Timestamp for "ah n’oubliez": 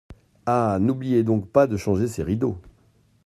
0.47-1.21